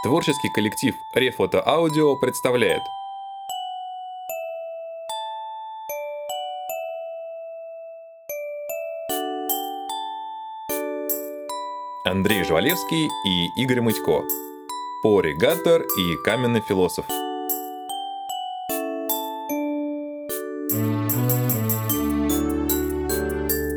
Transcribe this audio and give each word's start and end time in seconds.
Творческий 0.00 0.48
коллектив 0.48 0.94
Рефото 1.12 1.60
Аудио 1.66 2.14
представляет. 2.14 2.82
Андрей 12.04 12.44
Жвалевский 12.44 13.08
и 13.26 13.46
Игорь 13.60 13.80
Мытько. 13.80 14.22
Пори 15.02 15.34
Гаттер 15.34 15.82
и 15.82 16.14
Каменный 16.24 16.60
философ. 16.60 17.04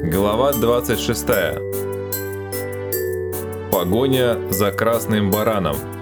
Глава 0.04 0.54
26 0.54 1.26
Погоня 3.72 4.52
за 4.52 4.72
красным 4.72 5.32
бараном 5.32 6.01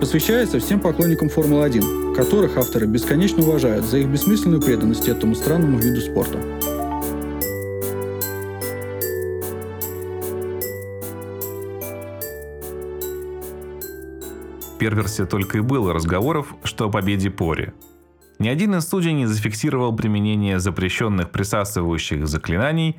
Посвящается 0.00 0.58
всем 0.58 0.80
поклонникам 0.80 1.28
Формулы-1, 1.28 2.14
которых 2.14 2.56
авторы 2.56 2.86
бесконечно 2.86 3.42
уважают 3.42 3.84
за 3.84 3.98
их 3.98 4.08
бессмысленную 4.08 4.62
преданность 4.62 5.06
этому 5.08 5.34
странному 5.34 5.78
виду 5.78 6.00
спорта. 6.00 6.38
Перверсе 14.78 15.26
только 15.26 15.58
и 15.58 15.60
было 15.60 15.92
разговоров, 15.92 16.54
что 16.64 16.86
о 16.86 16.90
победе 16.90 17.30
Пори. 17.30 17.74
Ни 18.38 18.48
один 18.48 18.74
из 18.76 18.88
судей 18.88 19.12
не 19.12 19.26
зафиксировал 19.26 19.94
применение 19.94 20.58
запрещенных 20.60 21.30
присасывающих 21.30 22.26
заклинаний 22.26 22.98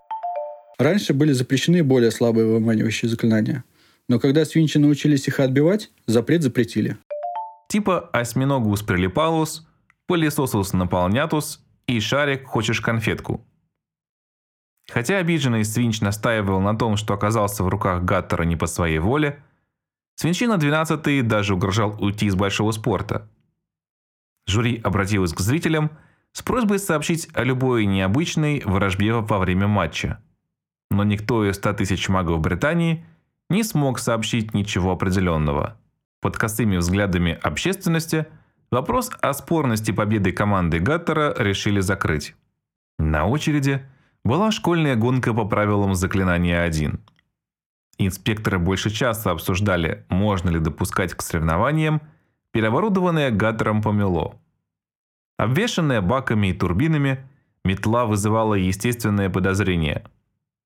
Раньше 0.82 1.14
были 1.14 1.32
запрещены 1.32 1.84
более 1.84 2.10
слабые 2.10 2.48
выманивающие 2.48 3.08
заклинания. 3.08 3.64
Но 4.12 4.20
когда 4.20 4.44
свинчи 4.44 4.78
научились 4.78 5.30
их 5.30 5.40
отбивать, 5.40 5.90
запрет 6.06 6.44
запретили. 6.44 6.98
типа 7.70 8.10
осьминогус 8.12 8.82
прилипалус, 8.82 9.66
пылесосус 10.06 10.74
наполнятус 10.74 11.64
и 11.88 11.98
шарик 12.02 12.46
хочешь 12.46 12.82
конфетку. 12.82 13.48
Хотя 14.90 15.20
обиженный 15.20 15.64
Свинч 15.64 16.02
настаивал 16.02 16.60
на 16.60 16.78
том, 16.78 16.98
что 16.98 17.14
оказался 17.14 17.64
в 17.64 17.70
руках 17.70 18.04
Гаттера 18.04 18.44
не 18.44 18.58
по 18.58 18.68
своей 18.68 19.00
воле, 19.00 19.42
Свинчина 20.16 20.58
12 20.58 21.26
даже 21.26 21.56
угрожал 21.56 21.96
уйти 22.04 22.26
из 22.26 22.36
большого 22.36 22.74
спорта. 22.74 23.30
Жюри 24.46 24.82
обратилось 24.84 25.34
к 25.34 25.40
зрителям 25.40 25.90
с 26.34 26.42
просьбой 26.42 26.80
сообщить 26.80 27.30
о 27.34 27.46
любой 27.46 27.86
необычной 27.86 28.62
ворожбе 28.66 29.14
во 29.14 29.40
время 29.40 29.68
матча. 29.68 30.22
Но 30.90 31.06
никто 31.06 31.50
из 31.50 31.56
100 31.56 31.74
тысяч 31.76 32.10
магов 32.10 32.42
Британии 32.42 33.06
не 33.52 33.64
смог 33.64 34.00
сообщить 34.00 34.54
ничего 34.54 34.94
определенного. 34.94 35.78
Под 36.22 36.38
косыми 36.38 36.78
взглядами 36.78 37.38
общественности 37.44 38.26
вопрос 38.72 39.12
о 39.22 39.34
спорности 39.34 39.92
победы 39.92 40.32
команды 40.32 40.80
Гаттера 40.80 41.36
решили 41.38 41.82
закрыть. 41.82 42.36
На 42.98 43.28
очереди 43.28 43.86
была 44.24 44.52
школьная 44.52 44.96
гонка 44.96 45.34
по 45.34 45.46
правилам 45.46 45.94
заклинания 45.96 46.62
1. 46.64 47.00
Инспекторы 47.98 48.58
больше 48.58 48.90
часа 48.90 49.32
обсуждали, 49.32 50.06
можно 50.10 50.50
ли 50.50 50.60
допускать 50.60 51.14
к 51.14 51.22
соревнованиям 51.22 52.02
переоборудованное 52.52 53.32
Гаттером 53.32 53.82
помело. 53.82 54.36
Обвешанная 55.38 56.02
баками 56.02 56.48
и 56.48 56.54
турбинами, 56.54 57.28
метла 57.64 58.06
вызывала 58.06 58.56
естественное 58.56 59.30
подозрение. 59.30 60.04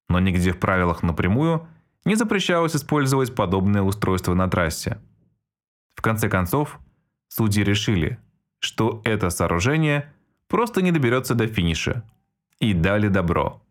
Но 0.09 0.19
нигде 0.19 0.51
в 0.51 0.59
правилах 0.59 1.03
напрямую 1.03 1.67
не 2.05 2.15
запрещалось 2.15 2.75
использовать 2.75 3.35
подобное 3.35 3.81
устройство 3.81 4.33
на 4.33 4.47
трассе. 4.47 4.99
В 5.95 6.01
конце 6.01 6.29
концов, 6.29 6.79
судьи 7.27 7.63
решили, 7.63 8.19
что 8.59 9.01
это 9.03 9.29
сооружение 9.29 10.13
просто 10.47 10.81
не 10.81 10.91
доберется 10.91 11.35
до 11.35 11.47
финиша, 11.47 12.03
и 12.59 12.73
дали 12.73 13.07
добро. 13.07 13.61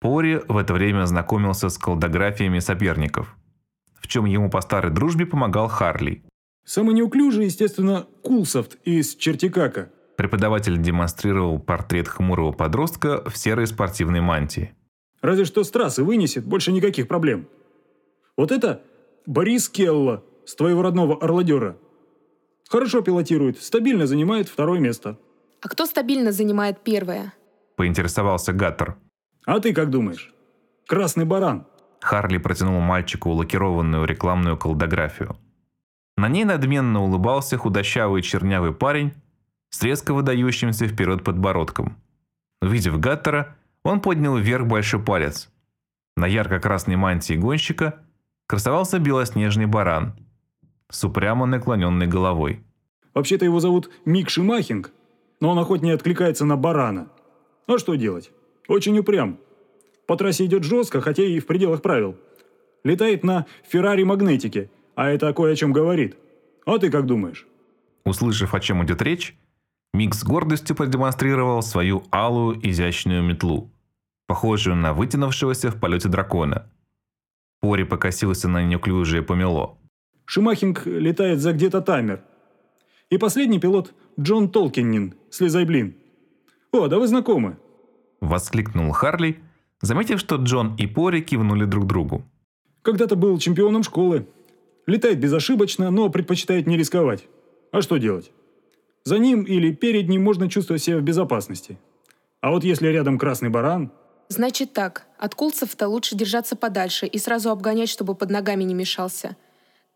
Пори 0.00 0.40
в 0.48 0.56
это 0.56 0.74
время 0.74 1.06
знакомился 1.06 1.68
с 1.68 1.78
колдографиями 1.78 2.58
соперников, 2.58 3.36
в 3.94 4.08
чем 4.08 4.24
ему 4.24 4.50
по 4.50 4.60
старой 4.60 4.90
дружбе 4.92 5.26
помогал 5.26 5.68
Харли. 5.68 6.24
Самый 6.64 6.94
неуклюжий, 6.94 7.46
естественно, 7.46 8.06
Кулсофт 8.22 8.76
из 8.84 9.16
Чертикака. 9.16 9.90
Преподаватель 10.16 10.78
демонстрировал 10.78 11.58
портрет 11.58 12.08
хмурого 12.08 12.52
подростка 12.52 13.22
в 13.28 13.36
серой 13.36 13.66
спортивной 13.66 14.20
мантии. 14.20 14.74
Разве 15.22 15.44
что 15.44 15.62
с 15.62 15.70
трассы 15.70 16.02
вынесет, 16.02 16.44
больше 16.44 16.72
никаких 16.72 17.08
проблем. 17.08 17.48
Вот 18.36 18.50
это 18.50 18.82
Борис 19.24 19.68
Келла 19.68 20.24
с 20.44 20.54
твоего 20.56 20.82
родного 20.82 21.16
орладера. 21.16 21.76
Хорошо 22.68 23.02
пилотирует, 23.02 23.62
стабильно 23.62 24.06
занимает 24.06 24.48
второе 24.48 24.80
место. 24.80 25.18
А 25.60 25.68
кто 25.68 25.86
стабильно 25.86 26.32
занимает 26.32 26.80
первое? 26.82 27.34
Поинтересовался 27.76 28.52
Гаттер. 28.52 28.96
А 29.46 29.60
ты 29.60 29.72
как 29.72 29.90
думаешь? 29.90 30.34
Красный 30.86 31.24
баран. 31.24 31.66
Харли 32.00 32.38
протянул 32.38 32.80
мальчику 32.80 33.30
лакированную 33.30 34.04
рекламную 34.06 34.56
колдографию. 34.56 35.36
На 36.16 36.28
ней 36.28 36.44
надменно 36.44 37.00
улыбался 37.02 37.56
худощавый 37.56 38.22
чернявый 38.22 38.72
парень 38.74 39.12
с 39.70 39.82
резко 39.82 40.12
выдающимся 40.12 40.88
вперед 40.88 41.22
подбородком. 41.22 41.96
Увидев 42.60 42.98
Гаттера, 42.98 43.56
он 43.84 44.00
поднял 44.00 44.36
вверх 44.36 44.66
большой 44.66 45.02
палец. 45.02 45.50
На 46.16 46.26
ярко-красной 46.26 46.96
мантии 46.96 47.34
гонщика 47.34 48.00
красовался 48.46 48.98
белоснежный 48.98 49.66
баран 49.66 50.14
с 50.90 51.02
упрямо 51.04 51.46
наклоненной 51.46 52.06
головой. 52.06 52.62
Вообще-то 53.14 53.44
его 53.44 53.60
зовут 53.60 53.90
Мик 54.04 54.30
Шимахинг, 54.30 54.92
но 55.40 55.50
он 55.50 55.58
охотнее 55.58 55.94
откликается 55.94 56.44
на 56.44 56.56
барана. 56.56 57.08
А 57.66 57.78
что 57.78 57.94
делать? 57.94 58.30
Очень 58.68 58.98
упрям. 58.98 59.38
По 60.06 60.16
трассе 60.16 60.44
идет 60.44 60.64
жестко, 60.64 61.00
хотя 61.00 61.24
и 61.24 61.40
в 61.40 61.46
пределах 61.46 61.82
правил. 61.82 62.16
Летает 62.84 63.24
на 63.24 63.46
Феррари 63.68 64.02
Магнетике, 64.02 64.70
а 64.94 65.08
это 65.08 65.32
кое 65.32 65.52
о 65.52 65.56
чем 65.56 65.72
говорит. 65.72 66.16
А 66.66 66.78
ты 66.78 66.90
как 66.90 67.06
думаешь? 67.06 67.46
Услышав, 68.04 68.54
о 68.54 68.60
чем 68.60 68.84
идет 68.84 69.00
речь, 69.02 69.36
Мик 69.94 70.14
с 70.14 70.24
гордостью 70.24 70.74
продемонстрировал 70.74 71.62
свою 71.62 72.04
алую 72.10 72.58
изящную 72.66 73.22
метлу, 73.22 73.70
похожую 74.26 74.74
на 74.76 74.94
вытянувшегося 74.94 75.70
в 75.70 75.78
полете 75.78 76.08
дракона. 76.08 76.70
Пори 77.60 77.84
покосился 77.84 78.48
на 78.48 78.64
неуклюжее 78.64 79.22
помело. 79.22 79.78
Шимахинг 80.24 80.86
летает 80.86 81.40
за 81.40 81.52
где-то 81.52 81.82
таймер. 81.82 82.22
И 83.10 83.18
последний 83.18 83.60
пилот 83.60 83.92
Джон 84.18 84.48
Толкиннин, 84.48 85.14
слезай 85.30 85.66
блин. 85.66 85.94
О, 86.72 86.88
да 86.88 86.98
вы 86.98 87.06
знакомы. 87.06 87.58
Воскликнул 88.22 88.92
Харли, 88.92 89.40
заметив, 89.82 90.20
что 90.20 90.36
Джон 90.36 90.74
и 90.76 90.86
Пори 90.86 91.20
кивнули 91.20 91.66
друг 91.66 91.86
другу. 91.86 92.24
Когда-то 92.80 93.14
был 93.14 93.38
чемпионом 93.38 93.82
школы. 93.82 94.26
Летает 94.86 95.20
безошибочно, 95.20 95.90
но 95.90 96.08
предпочитает 96.08 96.66
не 96.66 96.78
рисковать. 96.78 97.28
А 97.72 97.82
что 97.82 97.98
делать? 97.98 98.32
За 99.04 99.18
ним 99.18 99.42
или 99.42 99.72
перед 99.72 100.08
ним 100.08 100.22
можно 100.22 100.48
чувствовать 100.48 100.82
себя 100.82 100.98
в 100.98 101.02
безопасности. 101.02 101.78
А 102.40 102.50
вот 102.50 102.64
если 102.64 102.88
рядом 102.88 103.18
красный 103.18 103.48
баран... 103.48 103.90
Значит 104.28 104.72
так, 104.72 105.06
от 105.18 105.34
Кулцев-то 105.34 105.88
лучше 105.88 106.16
держаться 106.16 106.56
подальше 106.56 107.06
и 107.06 107.18
сразу 107.18 107.50
обгонять, 107.50 107.88
чтобы 107.88 108.14
под 108.14 108.30
ногами 108.30 108.64
не 108.64 108.74
мешался. 108.74 109.36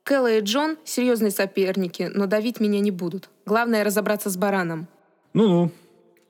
Кэлла 0.03 0.39
и 0.39 0.41
Джон– 0.41 0.77
серьезные 0.85 1.31
соперники, 1.31 2.11
но 2.15 2.27
давить 2.27 2.61
меня 2.61 2.81
не 2.81 2.91
будут. 2.91 3.31
Главное– 3.47 3.83
разобраться 3.85 4.31
с 4.31 4.37
бараном. 4.37 4.89
Ну-ну, 5.33 5.71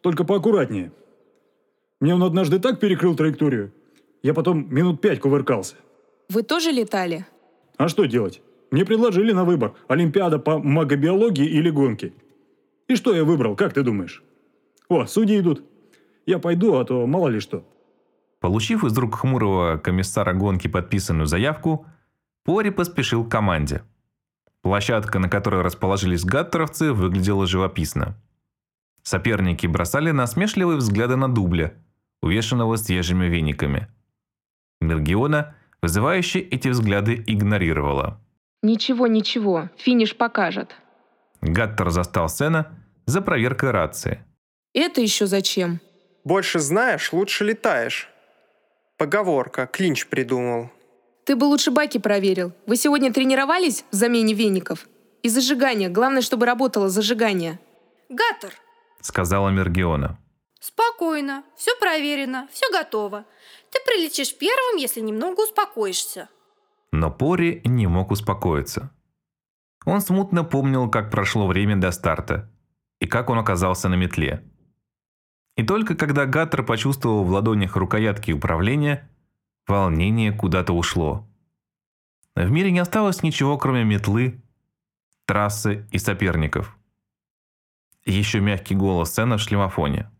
только 0.03 0.25
поаккуратнее. 0.25 0.93
Мне 2.01 2.15
он 2.15 2.23
однажды 2.23 2.59
так 2.59 2.79
перекрыл 2.81 3.17
траекторию. 3.17 3.73
Я 4.23 4.35
потом 4.35 4.73
минут 4.73 5.01
пять 5.01 5.21
кувыркался. 5.21 5.75
Вы 6.29 6.43
тоже 6.43 6.71
летали? 6.71 7.27
А 7.77 7.89
что 7.89 8.05
делать? 8.05 8.41
Мне 8.71 8.85
предложили 8.85 9.33
на 9.33 9.45
выбор– 9.45 9.75
Олимпиада 9.89 10.39
по 10.39 10.59
магобиологии 10.59 11.47
или 11.47 11.71
гонки. 11.71 12.15
И 12.89 12.97
что 12.97 13.15
я 13.15 13.25
выбрал, 13.25 13.57
как 13.57 13.73
ты 13.73 13.83
думаешь? 13.83 14.23
О, 14.89 15.07
судьи 15.07 15.41
идут. 15.41 15.65
Я 16.27 16.39
пойду, 16.39 16.77
а 16.77 16.85
то 16.85 17.07
мало 17.07 17.29
ли 17.29 17.41
что. 17.41 17.65
Получив 18.41 18.85
из 18.85 18.97
рук 18.97 19.17
хмурого 19.17 19.79
комиссара 19.79 20.33
гонки 20.33 20.69
подписанную 20.69 21.27
заявку, 21.27 21.87
Пори 22.45 22.71
поспешил 22.71 23.25
к 23.25 23.31
команде. 23.31 23.83
Площадка, 24.63 25.19
на 25.19 25.29
которой 25.29 25.63
расположились 25.63 26.25
гаттеровцы, 26.25 26.93
выглядела 26.93 27.47
живописно. 27.47 28.17
Соперники 29.03 29.67
бросали 29.67 30.11
насмешливые 30.11 30.79
взгляды 30.79 31.17
на 31.17 31.29
дубля, 31.29 31.75
увешанного 32.23 32.77
свежими 32.77 33.27
вениками. 33.27 33.89
Мергиона, 34.81 35.55
вызывающе 35.83 36.41
эти 36.41 36.69
взгляды, 36.69 37.23
игнорировала. 37.27 38.21
Ничего, 38.63 39.07
ничего, 39.07 39.71
финиш 39.77 40.17
покажет. 40.17 40.77
Гаттер 41.41 41.91
застал 41.91 42.29
Сена 42.29 42.73
за 43.07 43.21
проверкой 43.21 43.71
рации. 43.71 44.25
Это 44.73 45.01
еще 45.01 45.27
зачем? 45.27 45.81
Больше 46.25 46.59
знаешь, 46.59 47.13
лучше 47.13 47.45
летаешь. 47.45 48.09
Поговорка, 48.99 49.67
Клинч 49.67 50.07
придумал. 50.07 50.71
Ты 51.25 51.37
бы 51.37 51.45
лучше 51.45 51.71
баки 51.71 51.99
проверил. 51.99 52.53
Вы 52.67 52.77
сегодня 52.77 53.13
тренировались 53.13 53.85
в 53.91 53.95
замене 53.95 54.35
веников? 54.35 54.87
И 55.23 55.29
зажигание. 55.29 55.89
Главное, 55.89 56.23
чтобы 56.23 56.47
работало 56.47 56.89
зажигание. 56.89 57.59
Гаттер, 58.09 58.53
сказала 59.01 59.49
Мергиона. 59.51 60.19
спокойно, 60.61 61.43
все 61.57 61.75
проверено, 61.81 62.49
все 62.53 62.71
готово. 62.71 63.25
Ты 63.73 63.81
прилетишь 63.85 64.37
первым, 64.37 64.77
если 64.77 65.01
немного 65.01 65.43
успокоишься. 65.43 66.29
Но 66.93 67.11
Пори 67.11 67.61
не 67.65 67.87
мог 67.87 68.11
успокоиться. 68.11 68.91
Он 69.87 70.01
смутно 70.01 70.43
помнил, 70.43 70.91
как 70.91 71.11
прошло 71.11 71.47
время 71.47 71.77
до 71.77 71.93
старта 71.93 72.51
и 72.99 73.07
как 73.07 73.31
он 73.31 73.39
оказался 73.39 73.89
на 73.89 73.95
метле. 73.95 74.45
И 75.57 75.63
только 75.63 75.95
когда 75.95 76.27
Гаттер 76.27 76.65
почувствовал 76.65 77.25
в 77.25 77.31
ладонях 77.31 77.77
рукоятки 77.77 78.33
управления, 78.33 79.09
волнение 79.67 80.33
куда-то 80.33 80.73
ушло. 80.73 81.27
В 82.35 82.51
мире 82.51 82.73
не 82.73 82.81
осталось 82.81 83.23
ничего, 83.23 83.57
кроме 83.57 83.85
метлы, 83.85 84.43
трассы 85.25 85.87
и 85.93 85.99
соперников. 85.99 86.77
Еще 88.05 88.41
мягкий 88.41 88.75
голос 88.75 89.15
Сэна 89.15 89.39
в 89.39 89.41
шлемофоне. 89.41 90.11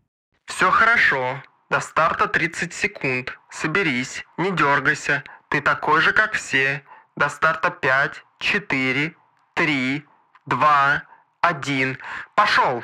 Все 0.45 0.71
хорошо. 0.71 1.43
До 1.69 1.81
старта 1.81 2.27
30 2.27 2.73
секунд. 2.73 3.37
Соберись, 3.49 4.25
не 4.37 4.51
дергайся. 4.51 5.23
Ты 5.49 5.61
такой 5.61 5.99
же, 6.01 6.13
как 6.13 6.33
все. 6.33 6.83
До 7.17 7.27
старта 7.27 7.69
5, 7.69 8.23
4, 8.39 9.15
3, 9.57 10.03
2, 10.45 11.03
1. 11.41 11.97
Пошел! 12.35 12.83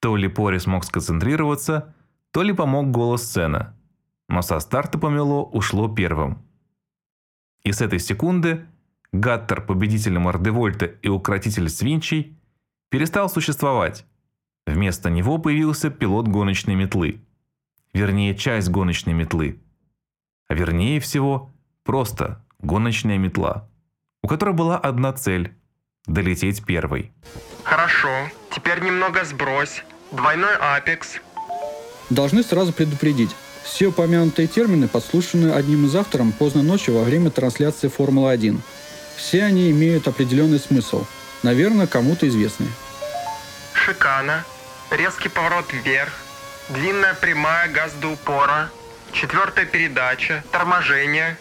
То 0.00 0.16
ли 0.16 0.28
Пори 0.28 0.60
смог 0.60 0.84
сконцентрироваться, 0.84 1.92
то 2.30 2.42
ли 2.42 2.52
помог 2.52 2.92
голос 2.92 3.28
Сэна. 3.28 3.76
Но 4.28 4.40
со 4.42 4.60
старта 4.60 4.96
помело 4.96 5.42
ушло 5.42 5.88
первым. 5.88 6.38
И 7.64 7.72
с 7.72 7.80
этой 7.80 7.98
секунды 7.98 8.64
Гаттер, 9.12 9.62
победитель 9.62 10.20
Мордевольта 10.20 10.86
и 10.86 11.08
укротитель 11.08 11.68
свинчей, 11.68 12.38
перестал 12.90 13.28
существовать. 13.28 14.06
Вместо 14.68 15.10
него 15.10 15.38
появился 15.38 15.90
пилот 15.90 16.28
гоночной 16.28 16.76
метлы. 16.76 17.22
Вернее, 17.92 18.36
часть 18.36 18.70
гоночной 18.70 19.14
метлы. 19.14 19.60
А 20.46 20.54
вернее 20.54 21.00
всего, 21.00 21.50
просто 21.82 22.46
гоночная 22.60 23.18
метла, 23.18 23.68
у 24.22 24.28
которой 24.28 24.54
была 24.54 24.78
одна 24.78 25.12
цель– 25.12 25.56
долететь 26.06 26.64
первой. 26.64 27.12
Хорошо. 27.64 28.28
Теперь 28.54 28.80
немного 28.80 29.24
сбрось. 29.24 29.82
Двойной 30.12 30.54
апекс. 30.56 31.20
Должны 32.10 32.42
сразу 32.42 32.72
предупредить. 32.72 33.30
Все 33.64 33.86
упомянутые 33.86 34.46
термины 34.46 34.88
подслушаны 34.88 35.52
одним 35.52 35.86
из 35.86 35.96
автором 35.96 36.32
поздно 36.32 36.62
ночью 36.62 36.94
во 36.94 37.02
время 37.02 37.30
трансляции 37.30 37.88
Формулы-1. 37.88 38.60
Все 39.16 39.44
они 39.44 39.70
имеют 39.70 40.06
определенный 40.06 40.58
смысл. 40.58 41.04
Наверное, 41.42 41.86
кому-то 41.86 42.28
известный. 42.28 42.68
Шикана. 43.72 44.44
Резкий 44.90 45.28
поворот 45.28 45.72
вверх. 45.72 46.12
Длинная 46.68 47.14
прямая, 47.14 47.68
газ 47.68 47.92
до 48.00 48.08
упора. 48.08 48.70
Четвертая 49.12 49.64
передача. 49.66 50.44
Торможение. 50.52 51.38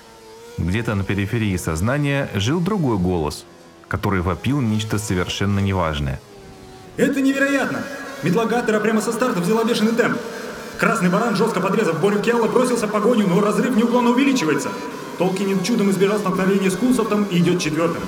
Где-то 0.57 0.95
на 0.95 1.03
периферии 1.03 1.55
сознания 1.57 2.29
жил 2.35 2.59
другой 2.59 2.97
голос, 2.97 3.45
который 3.87 4.21
вопил 4.21 4.61
нечто 4.61 4.97
совершенно 4.97 5.59
неважное. 5.59 6.19
Это 6.97 7.21
невероятно! 7.21 7.83
Метла 8.23 8.45
Гаттера 8.45 8.79
прямо 8.79 9.01
со 9.01 9.11
старта 9.11 9.39
взяла 9.39 9.63
бешеный 9.63 9.93
темп. 9.93 10.17
Красный 10.77 11.09
баран, 11.09 11.35
жестко 11.35 11.61
подрезав 11.61 11.99
Борю 11.99 12.21
Келла, 12.21 12.47
бросился 12.47 12.87
в 12.87 12.91
погоню, 12.91 13.27
но 13.27 13.41
разрыв 13.41 13.75
неуклонно 13.75 14.11
увеличивается. 14.11 14.69
Толкинин 15.17 15.63
чудом 15.63 15.91
избежал 15.91 16.19
столкновения 16.19 16.69
с 16.69 16.75
Кулсофтом 16.75 17.25
и 17.25 17.37
идет 17.37 17.61
четвертым. 17.61 18.01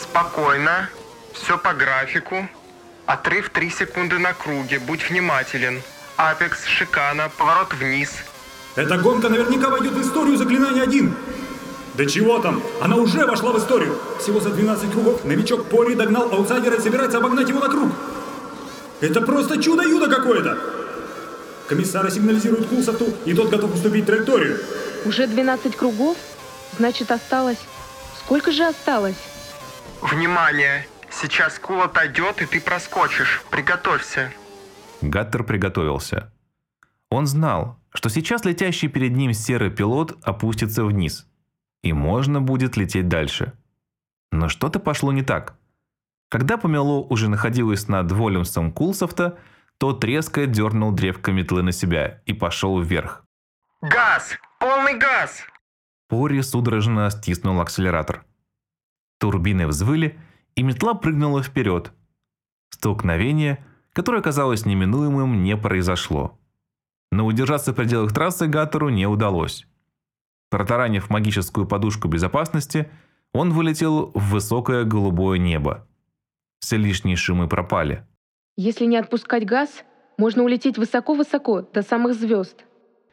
Спокойно. 0.00 0.88
Все 1.32 1.58
по 1.58 1.72
графику. 1.72 2.48
Отрыв 3.06 3.50
3 3.50 3.70
секунды 3.70 4.18
на 4.18 4.32
круге. 4.32 4.78
Будь 4.78 5.08
внимателен. 5.08 5.82
Апекс, 6.16 6.64
шикана, 6.64 7.30
поворот 7.36 7.74
вниз. 7.74 8.10
Эта 8.76 8.98
гонка 8.98 9.28
наверняка 9.28 9.68
войдет 9.68 9.92
в 9.92 10.02
историю 10.02 10.36
заклинания 10.36 10.82
1. 10.82 11.14
Да 12.00 12.06
чего 12.06 12.38
там? 12.38 12.62
Она 12.80 12.96
уже 12.96 13.26
вошла 13.26 13.52
в 13.52 13.58
историю. 13.58 13.94
Всего 14.18 14.40
за 14.40 14.48
12 14.48 14.90
кругов 14.90 15.22
новичок 15.22 15.66
Порри 15.66 15.94
догнал 15.94 16.32
аутсайдера 16.32 16.76
и 16.76 16.80
собирается 16.80 17.18
обогнать 17.18 17.50
его 17.50 17.60
на 17.60 17.68
круг. 17.68 17.92
Это 19.02 19.20
просто 19.20 19.62
чудо-юдо 19.62 20.08
какое-то. 20.08 20.58
Комиссар 21.68 22.08
сигнализирует 22.08 22.68
Кулсофту, 22.68 23.04
и 23.26 23.34
тот 23.34 23.50
готов 23.50 23.74
уступить 23.74 24.06
траекторию. 24.06 24.60
Уже 25.04 25.26
12 25.26 25.76
кругов? 25.76 26.16
Значит, 26.78 27.10
осталось... 27.10 27.58
Сколько 28.24 28.50
же 28.50 28.64
осталось? 28.64 29.18
Внимание! 30.00 30.86
Сейчас 31.10 31.58
Кул 31.58 31.82
отойдет, 31.82 32.40
и 32.40 32.46
ты 32.46 32.62
проскочишь. 32.62 33.42
Приготовься. 33.50 34.32
Гаттер 35.02 35.44
приготовился. 35.44 36.32
Он 37.10 37.26
знал, 37.26 37.76
что 37.92 38.08
сейчас 38.08 38.46
летящий 38.46 38.88
перед 38.88 39.14
ним 39.14 39.34
серый 39.34 39.70
пилот 39.70 40.16
опустится 40.22 40.84
вниз, 40.84 41.26
и 41.82 41.92
можно 41.92 42.40
будет 42.40 42.76
лететь 42.76 43.08
дальше. 43.08 43.52
Но 44.32 44.48
что-то 44.48 44.78
пошло 44.78 45.12
не 45.12 45.22
так. 45.22 45.56
Когда 46.28 46.56
помело 46.56 47.00
уже 47.00 47.28
находилось 47.28 47.88
над 47.88 48.12
Волюмсом 48.12 48.72
Кулсофта, 48.72 49.38
тот 49.78 50.04
резко 50.04 50.46
дернул 50.46 50.92
древко 50.92 51.32
метлы 51.32 51.62
на 51.62 51.72
себя 51.72 52.22
и 52.26 52.32
пошел 52.32 52.80
вверх. 52.80 53.24
Газ! 53.80 54.36
Полный 54.60 54.98
газ! 54.98 55.42
Пори 56.08 56.42
судорожно 56.42 57.08
стиснул 57.10 57.60
акселератор. 57.60 58.24
Турбины 59.18 59.66
взвыли, 59.66 60.18
и 60.54 60.62
метла 60.62 60.94
прыгнула 60.94 61.42
вперед. 61.42 61.92
Столкновение, 62.70 63.64
которое 63.92 64.20
казалось 64.20 64.66
неминуемым, 64.66 65.42
не 65.42 65.56
произошло. 65.56 66.38
Но 67.12 67.26
удержаться 67.26 67.72
в 67.72 67.76
пределах 67.76 68.12
трассы 68.12 68.46
Гаттеру 68.46 68.88
не 68.88 69.06
удалось. 69.06 69.66
Протаранив 70.50 71.10
магическую 71.10 71.66
подушку 71.66 72.08
безопасности, 72.08 72.90
он 73.32 73.52
вылетел 73.52 74.10
в 74.14 74.30
высокое 74.30 74.84
голубое 74.84 75.38
небо. 75.38 75.86
Все 76.58 76.76
лишние 76.76 77.16
шумы 77.16 77.48
пропали. 77.48 78.06
Если 78.56 78.84
не 78.84 78.96
отпускать 78.96 79.46
газ, 79.46 79.84
можно 80.18 80.42
улететь 80.42 80.76
высоко-высоко, 80.76 81.62
до 81.62 81.82
самых 81.82 82.14
звезд. 82.14 82.64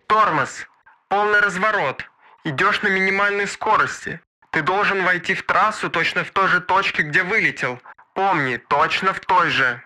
Тормоз! 0.08 0.66
Полный 1.10 1.40
разворот! 1.40 2.04
Идешь 2.44 2.82
на 2.82 2.88
минимальной 2.88 3.48
скорости. 3.48 4.20
Ты 4.52 4.64
должен 4.64 5.04
войти 5.04 5.34
в 5.34 5.46
трассу 5.46 5.90
точно 5.90 6.24
в 6.24 6.32
той 6.32 6.48
же 6.48 6.60
точке, 6.60 7.04
где 7.04 7.24
вылетел. 7.24 7.80
Помни, 8.16 8.58
точно 8.58 9.14
в 9.14 9.20
той 9.20 9.50
же. 9.50 9.82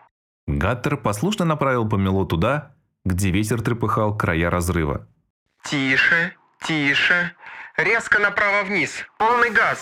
Гаттер 0.48 0.98
послушно 0.98 1.44
направил 1.46 1.88
помело 1.88 2.26
туда, 2.26 2.76
где 3.04 3.32
ветер 3.32 3.62
трепыхал 3.62 4.16
края 4.16 4.50
разрыва. 4.50 5.08
Тише, 5.64 6.36
тише. 6.62 7.36
Резко 7.84 8.20
направо 8.20 8.64
вниз. 8.64 8.92
Полный 9.18 9.50
газ. 9.50 9.80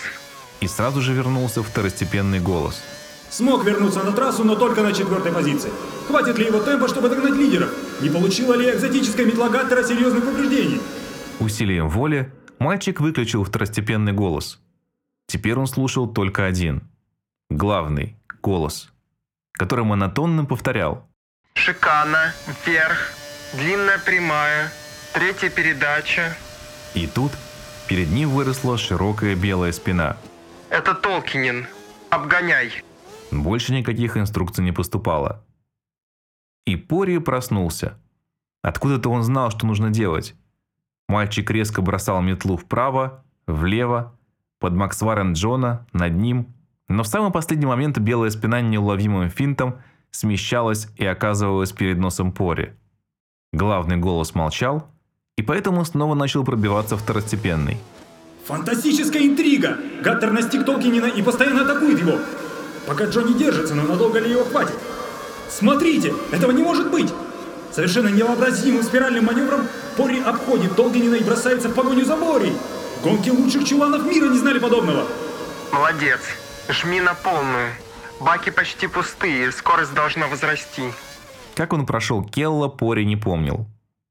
И 0.62 0.68
сразу 0.68 1.02
же 1.02 1.14
вернулся 1.14 1.62
второстепенный 1.62 2.40
голос. 2.40 2.82
Смог 3.30 3.66
вернуться 3.66 4.04
на 4.04 4.14
трассу, 4.14 4.46
но 4.46 4.56
только 4.56 4.82
на 4.84 4.94
четвертой 4.94 5.34
позиции. 5.34 5.70
Хватит 6.08 6.38
ли 6.38 6.46
его 6.46 6.60
темпа, 6.60 6.88
чтобы 6.88 7.10
догнать 7.10 7.34
лидеров? 7.34 7.70
Не 8.00 8.10
получила 8.10 8.54
ли 8.54 8.70
экзотическая 8.70 9.26
метла 9.26 9.50
Гаттера 9.50 9.84
серьезных 9.84 10.24
повреждений? 10.24 10.82
Усилием 11.42 11.90
воли 11.90 12.32
мальчик 12.58 13.02
выключил 13.02 13.44
второстепенный 13.44 14.14
голос. 14.14 14.60
Теперь 15.28 15.58
он 15.58 15.68
слушал 15.68 16.08
только 16.08 16.46
один. 16.46 16.90
Главный 17.50 18.16
голос, 18.42 18.90
который 19.52 19.84
монотонно 19.84 20.46
повторял. 20.46 21.06
Шикана, 21.56 22.34
вверх, 22.66 23.12
длинная 23.54 24.00
прямая, 24.00 24.72
третья 25.14 25.50
передача. 25.50 26.34
И 26.94 27.06
тут 27.06 27.34
перед 27.90 28.12
ним 28.12 28.30
выросла 28.30 28.78
широкая 28.78 29.36
белая 29.36 29.72
спина. 29.72 30.16
Это 30.70 30.94
Толкинин. 30.94 31.66
Обгоняй. 32.12 32.72
Больше 33.32 33.74
никаких 33.74 34.16
инструкций 34.16 34.64
не 34.64 34.72
поступало. 34.72 35.44
И 36.66 36.76
Пори 36.76 37.18
проснулся. 37.18 38.00
Откуда-то 38.62 39.10
он 39.10 39.24
знал, 39.24 39.50
что 39.50 39.66
нужно 39.66 39.90
делать. 39.90 40.36
Мальчик 41.08 41.50
резко 41.50 41.82
бросал 41.82 42.22
метлу 42.22 42.58
вправо, 42.58 43.26
влево, 43.48 44.16
под 44.60 44.74
Максварен 44.74 45.34
Джона, 45.34 45.88
над 45.92 46.14
ним. 46.14 46.54
Но 46.90 47.02
в 47.02 47.08
самый 47.08 47.32
последний 47.32 47.66
момент 47.66 47.98
белая 47.98 48.30
спина 48.30 48.62
неуловимым 48.62 49.30
финтом 49.30 49.82
смещалась 50.12 50.90
и 50.96 51.06
оказывалась 51.06 51.72
перед 51.72 51.98
носом 51.98 52.34
Пори. 52.34 52.74
Главный 53.52 53.98
голос 53.98 54.36
молчал, 54.36 54.92
и 55.40 55.42
поэтому 55.42 55.86
снова 55.86 56.16
начал 56.16 56.44
пробиваться 56.44 56.98
второстепенный. 56.98 57.78
Фантастическая 58.46 59.22
интрига! 59.22 59.78
Гаттер 60.04 60.32
настиг 60.32 60.66
Толкинина 60.66 61.06
и 61.06 61.22
постоянно 61.22 61.62
атакует 61.62 61.98
его. 61.98 62.18
Пока 62.86 63.06
Джонни 63.06 63.38
держится, 63.38 63.74
но 63.74 63.84
надолго 63.84 64.20
ли 64.20 64.32
его 64.32 64.44
хватит? 64.44 64.76
Смотрите, 65.50 66.14
этого 66.32 66.52
не 66.52 66.62
может 66.62 66.92
быть! 66.92 67.14
Совершенно 67.72 68.10
невообразимым 68.10 68.84
спиральным 68.84 69.26
маневром 69.26 69.62
Пори 69.96 70.20
обходит 70.20 70.76
Толкинина 70.76 71.16
и 71.16 71.24
бросается 71.24 71.70
в 71.70 71.74
погоню 71.74 72.04
за 72.04 72.18
Борей. 72.18 72.54
Гонки 73.02 73.30
лучших 73.30 73.64
чуланов 73.64 74.04
мира 74.06 74.28
не 74.28 74.40
знали 74.40 74.60
подобного. 74.60 75.06
Молодец. 75.72 76.20
Жми 76.68 77.00
на 77.00 77.14
полную. 77.14 77.70
Баки 78.20 78.50
почти 78.50 78.88
пустые, 78.88 79.54
скорость 79.54 79.94
должна 79.94 80.28
возрасти. 80.28 80.92
Как 81.56 81.72
он 81.72 81.86
прошел 81.86 82.26
Келла, 82.26 82.68
Пори 82.68 83.06
не 83.06 83.16
помнил. 83.16 83.68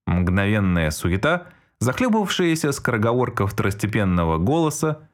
Мгновенная 0.09 0.91
суета, 0.91 1.49
захлебывавшаяся 1.81 2.73
скороговорка 2.73 3.47
второстепенного 3.47 4.39
голоса 4.39 5.07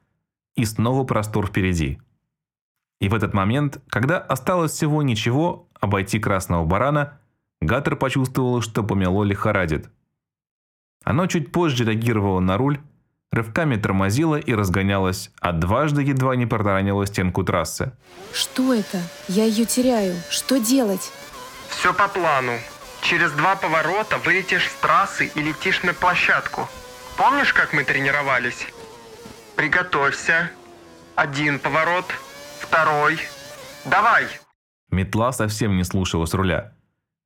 и 0.55 0.63
снова 0.63 1.03
простор 1.03 1.47
впереди. 1.47 1.99
И 3.01 3.09
в 3.09 3.13
этот 3.13 3.33
момент, 3.33 3.81
когда 3.89 4.19
осталось 4.19 4.71
всего 4.71 5.03
ничего 5.03 5.67
обойти 5.81 6.17
красного 6.17 6.65
барана, 6.65 7.19
Гаттер 7.59 7.97
почувствовал, 7.97 8.61
что 8.61 8.83
помело 8.83 9.25
лихорадит. 9.25 9.89
Оно 11.03 11.27
чуть 11.27 11.51
позже 11.51 11.83
реагировало 11.83 12.39
на 12.39 12.57
руль, 12.57 12.79
рывками 13.33 13.75
тормозило 13.75 14.37
и 14.37 14.53
разгонялось, 14.53 15.29
а 15.41 15.51
дважды 15.51 16.03
едва 16.03 16.37
не 16.37 16.45
протаранило 16.45 17.05
стенку 17.05 17.43
трассы. 17.43 17.91
Что 18.31 18.73
это? 18.73 19.01
Я 19.27 19.43
ее 19.43 19.65
теряю. 19.65 20.15
Что 20.29 20.57
делать? 20.57 21.11
Все 21.67 21.93
по 21.93 22.07
плану. 22.07 22.53
Через 23.05 23.31
два 23.33 23.55
поворота 23.55 24.17
вылетишь 24.17 24.67
с 24.67 24.73
трассы 24.81 25.31
и 25.35 25.39
летишь 25.39 25.83
на 25.83 25.93
площадку. 25.93 26.67
Помнишь, 27.17 27.53
как 27.53 27.71
мы 27.71 27.83
тренировались? 27.83 28.65
Приготовься. 29.55 30.49
Один 31.13 31.59
поворот, 31.59 32.05
второй. 32.59 33.19
Давай! 33.85 34.25
Метла 34.89 35.31
совсем 35.33 35.77
не 35.77 35.83
слушалась 35.83 36.33
руля. 36.33 36.73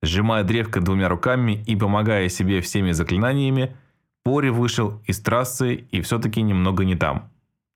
Сжимая 0.01 0.43
древко 0.43 0.81
двумя 0.81 1.07
руками 1.07 1.63
и 1.65 1.77
помогая 1.77 2.27
себе 2.27 2.59
всеми 2.59 2.91
заклинаниями, 2.91 3.77
Пори 4.25 4.49
вышел 4.49 5.01
из 5.07 5.21
трассы 5.21 5.75
и 5.75 6.01
все-таки 6.01 6.41
немного 6.41 6.83
не 6.83 6.95
там. 6.95 7.31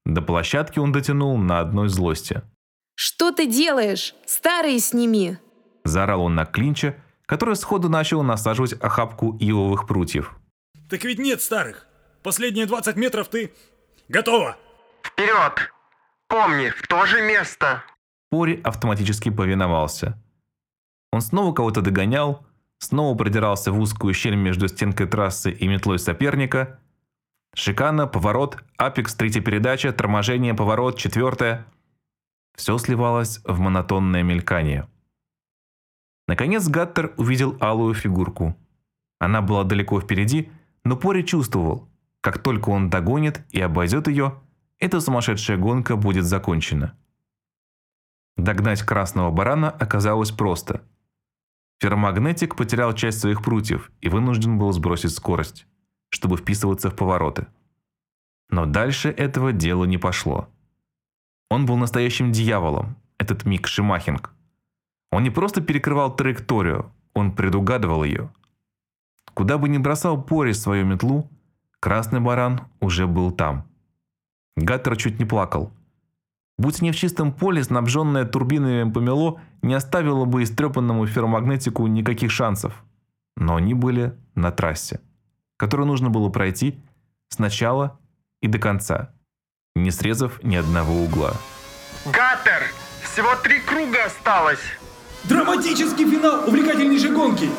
До 0.06 0.22
площадки 0.22 0.78
он 0.78 0.92
дотянул 0.92 1.38
на 1.38 1.62
одной 1.62 1.88
злости. 1.88 2.42
Что 2.96 3.32
ты 3.32 3.48
делаешь? 3.48 4.14
Старые 4.26 4.80
сними! 4.80 5.38
Заорал 5.86 6.24
он 6.24 6.36
на 6.36 6.46
Клинча, 6.46 6.96
который 7.26 7.56
сходу 7.56 7.90
начал 7.90 8.24
насаживать 8.24 8.74
охапку 8.74 9.38
ивовых 9.40 9.88
прутьев. 9.88 10.36
Так 10.90 11.04
ведь 11.04 11.20
нет 11.20 11.42
старых. 11.42 11.88
Последние 12.22 12.66
20 12.66 12.96
метров 12.96 13.28
ты... 13.28 13.54
Готово! 14.10 14.58
Вперед! 15.04 15.72
Помни, 16.28 16.70
в 16.70 16.88
то 16.88 17.06
же 17.06 17.22
место. 17.22 17.84
Пори 18.30 18.60
автоматически 18.64 19.30
повиновался. 19.30 20.22
Он 21.12 21.22
снова 21.22 21.54
кого-то 21.54 21.82
догонял, 21.82 22.46
снова 22.80 23.16
продирался 23.16 23.72
в 23.72 23.80
узкую 23.80 24.14
щель 24.14 24.36
между 24.36 24.68
стенкой 24.68 25.08
трассы 25.08 25.52
и 25.52 25.68
метлой 25.68 26.00
соперника. 26.00 26.80
Шикана, 27.56 28.08
поворот, 28.08 28.58
апекс, 28.78 29.14
третья 29.14 29.42
передача, 29.42 29.92
торможение, 29.94 30.56
поворот, 30.56 30.98
четвертая. 30.98 31.68
Все 32.56 32.78
сливалось 32.80 33.42
в 33.44 33.60
монотонное 33.60 34.24
мелькание. 34.24 34.88
Наконец 36.28 36.68
Гаттер 36.68 37.14
увидел 37.18 37.58
алую 37.60 37.94
фигурку. 37.94 38.56
Она 39.20 39.42
была 39.42 39.64
далеко 39.64 40.00
впереди, 40.00 40.52
но 40.84 40.96
Пори 40.96 41.26
чувствовал, 41.26 41.90
как 42.22 42.42
только 42.42 42.70
он 42.70 42.90
догонит 42.90 43.46
и 43.50 43.60
обойдет 43.60 44.08
ее, 44.08 44.42
эта 44.80 45.00
сумасшедшая 45.02 45.58
гонка 45.58 45.96
будет 45.96 46.26
закончена. 46.26 46.98
Догнать 48.38 48.82
красного 48.82 49.32
барана 49.32 49.70
оказалось 49.70 50.32
просто. 50.32 50.82
Ферромагнетик 51.80 52.56
потерял 52.56 52.94
часть 52.94 53.20
своих 53.20 53.44
прутьев 53.44 53.92
и 54.00 54.10
вынужден 54.10 54.58
был 54.58 54.72
сбросить 54.72 55.12
скорость, 55.12 55.68
чтобы 56.10 56.38
вписываться 56.38 56.90
в 56.90 56.96
повороты. 56.96 57.48
Но 58.50 58.66
дальше 58.66 59.10
этого 59.10 59.52
дела 59.52 59.84
не 59.84 59.98
пошло. 59.98 60.48
Он 61.50 61.66
был 61.66 61.76
настоящим 61.76 62.32
дьяволом, 62.32 62.96
этот 63.18 63.46
Мик 63.46 63.68
Шимахинг. 63.68 64.34
Он 65.14 65.22
не 65.22 65.30
просто 65.30 65.62
перекрывал 65.62 66.16
траекторию, 66.16 66.92
он 67.14 67.34
предугадывал 67.34 68.04
ее. 68.04 68.34
Куда 69.36 69.60
бы 69.60 69.70
ни 69.70 69.78
бросал 69.78 70.20
Пори 70.20 70.54
свою 70.54 70.88
метлу, 70.88 71.30
красный 71.80 72.20
баран 72.20 72.62
уже 72.80 73.06
был 73.06 73.30
там. 73.30 73.68
Гаттер 74.56 74.98
чуть 74.98 75.20
не 75.20 75.26
плакал. 75.26 75.72
Будь 76.58 76.82
не 76.82 76.92
в 76.92 76.96
чистом 76.96 77.32
поле, 77.32 77.64
снабженное 77.64 78.26
турбинами 78.26 78.92
помело 78.92 79.40
не 79.62 79.76
оставило 79.76 80.26
бы 80.26 80.42
истрепанному 80.42 81.06
ферромагнетику 81.06 81.86
никаких 81.86 82.32
шансов. 82.32 82.84
Но 83.38 83.58
они 83.58 83.76
были 83.76 84.18
на 84.34 84.52
трассе, 84.52 85.00
которую 85.58 85.86
нужно 85.86 86.10
было 86.10 86.30
пройти 86.30 86.82
сначала 87.30 88.00
и 88.42 88.48
до 88.48 88.58
конца, 88.58 89.14
не 89.76 89.92
срезав 89.92 90.44
ни 90.44 90.56
одного 90.56 91.04
угла. 91.04 91.34
Гаттер! 92.06 92.64
Всего 93.04 93.36
три 93.44 93.60
круга 93.60 94.06
осталось! 94.06 94.80
Драматический 95.26 96.10
финал 96.10 96.48
увлекательнейшей 96.48 97.12
гонки! 97.12 97.50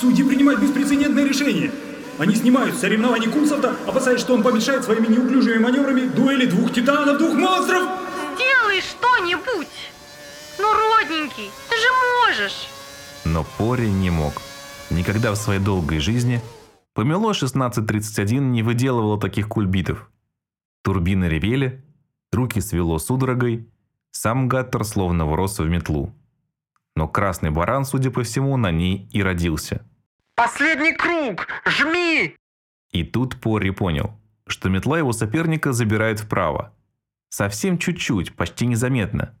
Судьи 0.00 0.24
принимают 0.24 0.60
беспрецедентное 0.60 1.24
решение. 1.24 1.70
Они 2.18 2.34
снимают 2.34 2.74
с 2.74 2.80
соревнований 2.80 3.28
Кунцевта, 3.28 3.76
опасаясь, 3.86 4.20
что 4.20 4.34
он 4.34 4.42
помешает 4.42 4.84
своими 4.84 5.06
неуклюжими 5.06 5.58
маневрами 5.58 6.08
дуэли 6.08 6.46
двух 6.46 6.72
титанов, 6.72 7.18
двух 7.18 7.34
монстров! 7.34 7.82
Сделай 8.34 8.80
что-нибудь! 8.80 9.68
Ну, 10.58 10.72
родненький, 10.72 11.50
ты 11.68 11.76
же 11.76 11.88
можешь! 12.26 12.68
Но 13.24 13.44
Пори 13.58 13.90
не 13.90 14.10
мог. 14.10 14.34
Никогда 14.90 15.32
в 15.32 15.36
своей 15.36 15.60
долгой 15.60 15.98
жизни 15.98 16.40
Помело 16.94 17.30
1631 17.30 18.52
не 18.52 18.62
выделывало 18.62 19.18
таких 19.18 19.48
кульбитов. 19.48 20.10
Турбины 20.82 21.26
ревели, 21.26 21.84
руки 22.32 22.60
свело 22.60 22.98
судорогой, 22.98 23.68
сам 24.10 24.48
Гаттер 24.48 24.84
словно 24.84 25.24
врос 25.26 25.58
в 25.58 25.68
метлу. 25.68 26.12
Но 27.00 27.08
красный 27.08 27.48
баран, 27.48 27.86
судя 27.86 28.10
по 28.10 28.22
всему, 28.24 28.58
на 28.58 28.70
ней 28.70 29.08
и 29.10 29.22
родился. 29.22 29.80
Последний 30.34 30.92
круг! 30.92 31.46
Жми! 31.64 32.36
И 32.90 33.04
тут 33.04 33.40
Пори 33.40 33.70
понял, 33.70 34.10
что 34.46 34.68
метла 34.68 34.98
его 34.98 35.14
соперника 35.14 35.72
забирает 35.72 36.20
вправо. 36.20 36.74
Совсем 37.30 37.78
чуть-чуть, 37.78 38.36
почти 38.36 38.66
незаметно. 38.66 39.34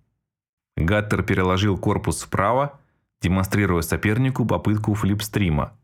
Гаттер 0.78 1.22
переложил 1.22 1.76
корпус 1.76 2.22
вправо, 2.22 2.80
демонстрируя 3.20 3.82
сопернику 3.82 4.46
попытку 4.46 4.94
флипстрима. 4.94 5.78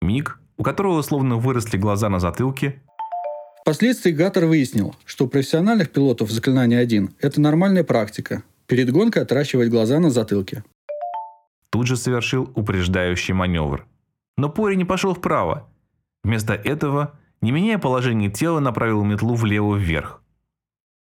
Миг, 0.00 0.40
у 0.56 0.62
которого 0.62 1.02
словно 1.02 1.36
выросли 1.36 1.76
глаза 1.76 2.08
на 2.08 2.18
затылке, 2.18 2.80
Впоследствии 3.60 4.10
Гаттер 4.10 4.46
выяснил, 4.46 4.96
что 5.04 5.26
у 5.26 5.28
профессиональных 5.28 5.90
пилотов 5.90 6.30
заклинание 6.30 6.80
1– 6.80 7.16
это 7.20 7.42
нормальная 7.42 7.84
практика. 7.84 8.42
Перед 8.66 8.90
гонкой 8.90 9.22
отращивать 9.22 9.68
глаза 9.68 10.00
на 10.00 10.10
затылке. 10.10 10.64
Тут 11.74 11.88
же 11.88 11.96
совершил 11.96 12.52
упреждающий 12.54 13.34
маневр. 13.34 13.84
Но 14.36 14.48
Пори 14.48 14.76
не 14.76 14.84
пошел 14.84 15.12
вправо. 15.12 15.68
Вместо 16.22 16.54
этого, 16.54 17.18
не 17.40 17.50
меняя 17.50 17.78
положение 17.78 18.30
тела, 18.30 18.60
направил 18.60 19.02
метлу 19.02 19.34
влево 19.34 19.74
вверх. 19.74 20.22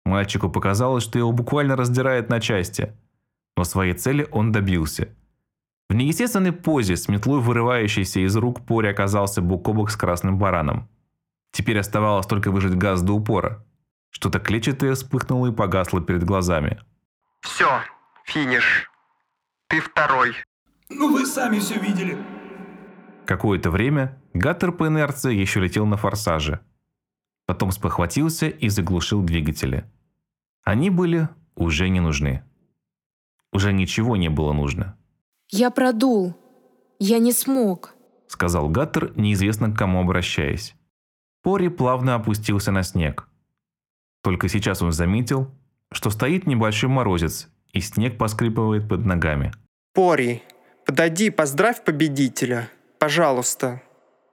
Мальчику 0.04 0.50
показалось, 0.50 1.02
что 1.02 1.18
его 1.18 1.32
буквально 1.32 1.76
раздирает 1.76 2.28
на 2.28 2.40
части. 2.40 2.92
Но 3.56 3.64
своей 3.64 3.94
цели 3.94 4.28
он 4.32 4.52
добился. 4.52 5.08
В 5.88 5.94
неестественной 5.94 6.52
позе, 6.52 6.96
с 6.96 7.08
метлой 7.08 7.40
вырывающейся 7.40 8.20
из 8.20 8.36
рук, 8.36 8.60
Пори 8.66 8.90
оказался 8.90 9.40
бок 9.40 9.66
о 9.66 9.72
бок 9.72 9.90
с 9.90 9.96
красным 9.96 10.36
бараном. 10.36 10.90
Теперь 11.52 11.78
оставалось 11.78 12.26
только 12.26 12.50
выжать 12.50 12.76
газ 12.76 13.00
до 13.00 13.14
упора. 13.14 13.64
Что-то 14.10 14.40
клетчатое 14.40 14.92
вспыхнуло 14.92 15.46
и 15.46 15.54
погасло 15.54 16.02
перед 16.02 16.24
глазами. 16.24 16.82
Все, 17.40 17.80
финиш. 18.26 18.90
Ты 19.70 19.80
второй. 19.80 20.34
Ну 20.90 21.12
вы 21.12 21.24
сами 21.26 21.58
все 21.58 21.78
видели. 21.78 22.18
Какое-то 23.26 23.70
время 23.70 24.20
Гаттер 24.34 24.72
по 24.72 24.88
инерции 24.88 25.34
еще 25.34 25.60
летел 25.60 25.86
на 25.86 25.96
форсаже. 25.96 26.60
Потом 27.46 27.70
спохватился 27.70 28.48
и 28.48 28.68
заглушил 28.68 29.22
двигатели. 29.22 29.84
Они 30.62 30.90
были 30.90 31.28
уже 31.54 31.88
не 31.88 32.00
нужны. 32.00 32.42
Уже 33.52 33.72
ничего 33.72 34.16
не 34.16 34.28
было 34.28 34.52
нужно, 34.52 34.96
Я 35.48 35.70
продул. 35.70 36.36
Я 36.98 37.18
не 37.18 37.32
смог. 37.32 37.94
сказал 38.28 38.68
Гаттер, 38.68 39.12
неизвестно 39.16 39.72
к 39.72 39.78
кому 39.78 40.00
обращаясь. 40.00 40.74
Пори 41.42 41.68
плавно 41.68 42.14
опустился 42.14 42.70
на 42.70 42.82
снег. 42.82 43.26
Только 44.22 44.48
сейчас 44.48 44.82
он 44.82 44.92
заметил, 44.92 45.50
что 45.90 46.10
стоит 46.10 46.46
небольшой 46.46 46.90
морозец, 46.90 47.48
и 47.72 47.80
снег 47.80 48.18
поскрипывает 48.18 48.88
под 48.88 49.04
ногами. 49.06 49.52
Пори, 49.94 50.42
подойди, 50.90 51.30
поздравь 51.30 51.84
победителя. 51.84 52.68
Пожалуйста. 52.98 53.80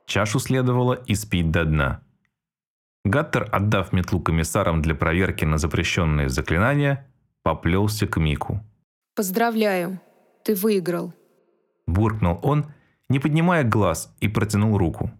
Чашу 0.07 0.39
следовало 0.39 1.03
испить 1.05 1.51
до 1.51 1.65
дна. 1.65 2.01
Гаттер, 3.05 3.47
отдав 3.51 3.93
метлу 3.93 4.19
комиссарам 4.19 4.81
для 4.81 4.95
проверки 4.95 5.45
на 5.45 5.59
запрещенные 5.59 6.29
заклинания, 6.29 7.05
поплелся 7.43 8.07
к 8.07 8.17
Мику. 8.17 8.59
Поздравляю. 9.15 9.99
Ты 10.43 10.55
выиграл. 10.55 11.13
Буркнул 11.85 12.39
он, 12.41 12.65
не 13.07 13.19
поднимая 13.19 13.63
глаз, 13.63 14.11
и 14.19 14.27
протянул 14.27 14.79
руку. 14.79 15.11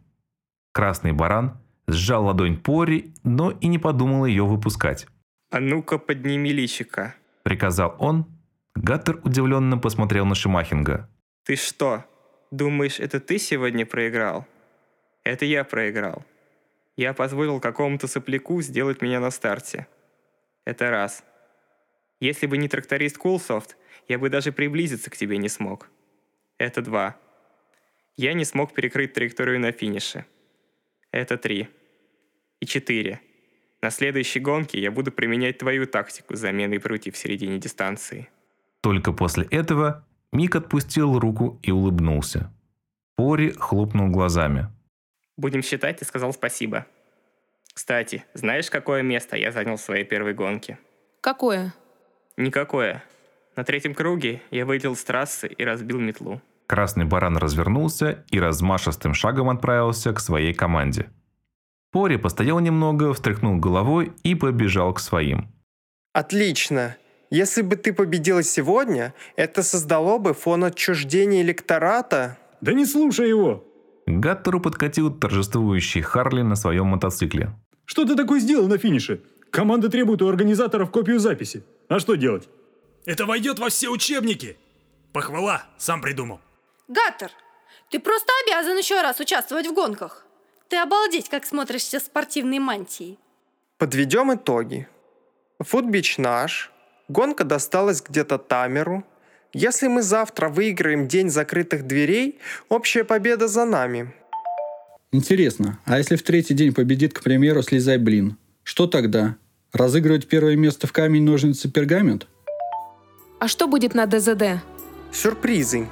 Красный 0.74 1.12
баран 1.12 1.60
Сжал 1.88 2.26
ладонь 2.26 2.58
Пори, 2.58 3.14
но 3.24 3.52
и 3.52 3.68
не 3.68 3.78
подумал 3.78 4.26
ее 4.26 4.44
выпускать. 4.44 5.08
«А 5.52 5.60
ну-ка, 5.60 6.00
подними 6.00 6.52
личика». 6.52 7.14
Приказал 7.44 7.96
он. 8.00 8.26
Гаттер 8.76 9.22
удивленно 9.24 9.78
посмотрел 9.78 10.26
на 10.26 10.36
Шумахинга. 10.36 11.08
«Ты 11.48 11.56
что, 11.56 12.04
думаешь, 12.52 13.00
это 13.00 13.22
ты 13.22 13.40
сегодня 13.40 13.86
проиграл?» 13.86 14.46
«Это 15.24 15.46
я 15.46 15.64
проиграл. 15.64 16.26
Я 16.98 17.14
позволил 17.14 17.62
какому-то 17.62 18.08
сопляку 18.08 18.62
сделать 18.62 19.02
меня 19.02 19.22
на 19.22 19.32
старте. 19.32 19.88
Это 20.66 20.90
раз. 20.90 21.24
Если 22.20 22.48
бы 22.48 22.58
не 22.58 22.68
тракторист 22.68 23.18
Кулсофт, 23.18 23.78
я 24.10 24.20
бы 24.20 24.30
даже 24.30 24.52
приблизиться 24.52 25.10
к 25.10 25.16
тебе 25.16 25.38
не 25.38 25.48
смог. 25.48 25.90
Это 26.58 26.82
два. 26.82 27.16
Я 28.18 28.34
не 28.34 28.44
смог 28.44 28.74
перекрыть 28.74 29.14
траекторию 29.14 29.62
на 29.62 29.72
финише. 29.72 30.26
Это 31.12 31.38
три. 31.38 31.70
И 32.60 32.66
четыре. 32.66 33.22
На 33.82 33.90
следующей 33.90 34.42
гонке 34.42 34.82
я 34.82 34.92
буду 34.92 35.14
применять 35.14 35.60
твою 35.60 35.88
тактику 35.88 36.36
с 36.36 36.40
заменой 36.40 36.82
прутьев 36.82 37.16
в 37.16 37.18
середине 37.18 37.58
дистанции. 37.58 38.28
Только 38.82 39.14
после 39.14 39.46
этого 39.46 40.07
Мик 40.32 40.56
отпустил 40.56 41.20
руку 41.20 41.60
и 41.64 41.72
улыбнулся. 41.72 42.52
Пори 43.16 43.52
хлопнул 43.52 44.10
глазами. 44.10 44.68
Будем 45.38 45.62
считать, 45.62 45.98
ты 45.98 46.06
сказал 46.06 46.34
спасибо. 46.34 46.86
Кстати, 47.74 48.26
знаешь, 48.34 48.70
какое 48.70 49.04
место 49.04 49.38
я 49.38 49.52
занял 49.52 49.78
в 49.78 49.82
своей 49.82 50.04
первой 50.04 50.34
гонке? 50.34 50.80
Какое? 51.22 51.74
Никакое. 52.36 53.04
На 53.56 53.64
третьем 53.64 53.94
круге 53.94 54.42
я 54.52 54.66
вылетел 54.66 54.96
с 54.96 55.04
трассы 55.04 55.48
и 55.48 55.64
разбил 55.64 56.00
метлу. 56.00 56.42
Красный 56.68 57.06
баран 57.06 57.38
развернулся 57.38 58.26
и 58.30 58.40
размашистым 58.40 59.14
шагом 59.14 59.50
отправился 59.50 60.14
к 60.14 60.20
своей 60.20 60.54
команде. 60.54 61.10
Пори 61.92 62.18
постоял 62.18 62.60
немного, 62.60 63.14
встряхнул 63.14 63.58
головой 63.58 64.12
и 64.24 64.36
побежал 64.36 64.94
к 64.94 65.00
своим. 65.00 65.48
Отлично. 66.14 66.98
Если 67.30 67.62
бы 67.62 67.76
ты 67.76 67.94
победила 67.94 68.42
сегодня, 68.44 69.14
это 69.36 69.64
создало 69.64 70.18
бы 70.18 70.34
фон 70.34 70.64
отчуждения 70.64 71.42
электората. 71.42 72.38
Да 72.62 72.74
не 72.74 72.86
слушай 72.86 73.28
его. 73.28 73.64
Гаттеру 74.06 74.62
подкатил 74.62 75.14
торжествующий 75.14 76.02
Харли 76.02 76.42
на 76.42 76.56
своем 76.56 76.88
мотоцикле. 76.88 77.52
Что 77.86 78.06
ты 78.06 78.16
такое 78.16 78.40
сделал 78.40 78.68
на 78.68 78.78
финише? 78.78 79.22
Команда 79.52 79.90
требует 79.90 80.22
у 80.22 80.28
организаторов 80.28 80.92
копию 80.92 81.20
записи. 81.20 81.64
А 81.90 82.00
что 82.00 82.16
делать? 82.16 82.48
Это 83.06 83.26
войдет 83.26 83.60
во 83.60 83.70
все 83.70 83.90
учебники. 83.90 84.58
Похвала, 85.12 85.64
сам 85.78 86.02
придумал. 86.02 86.40
Гаттер, 86.88 87.32
ты 87.90 88.00
просто 88.00 88.32
обязан 88.46 88.78
еще 88.78 89.02
раз 89.02 89.20
участвовать 89.20 89.68
в 89.68 89.74
гонках. 89.74 90.26
Ты 90.70 90.78
обалдеть, 90.78 91.30
как 91.30 91.46
смотришься 91.46 92.00
в 92.00 92.04
спортивной 92.04 92.60
мантии. 92.60 93.18
Подведем 93.78 94.34
итоги. 94.34 94.88
Футбич 95.60 96.18
наш. 96.18 96.72
Гонка 97.08 97.44
досталась 97.44 98.02
где-то 98.02 98.38
Тамеру. 98.38 99.04
Если 99.54 99.88
мы 99.88 100.02
завтра 100.02 100.50
выиграем 100.50 101.08
день 101.08 101.30
закрытых 101.30 101.88
дверей, 101.88 102.40
общая 102.70 103.04
победа 103.04 103.48
за 103.48 103.66
нами. 103.66 104.14
Интересно, 105.14 105.80
а 105.86 105.98
если 105.98 106.18
в 106.18 106.24
третий 106.24 106.54
день 106.54 106.74
победит, 106.74 107.14
к 107.14 107.24
примеру, 107.24 107.64
слезай 107.64 107.98
блин? 107.98 108.38
Что 108.64 108.88
тогда? 108.88 109.38
Разыгрывать 109.72 110.28
первое 110.28 110.58
место 110.58 110.86
в 110.86 110.92
камень, 110.92 111.24
ножницы, 111.24 111.72
пергамент? 111.72 112.28
А 113.40 113.48
что 113.48 113.68
будет 113.68 113.94
на 113.94 114.06
ДЗД? 114.06 114.62
Сюрпризы. 115.14 115.88